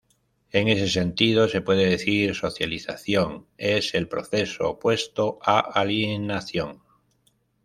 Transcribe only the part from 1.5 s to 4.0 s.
puede decir socialización es